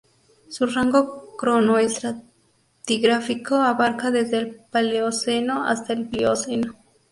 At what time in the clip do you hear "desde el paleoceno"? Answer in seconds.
4.09-5.63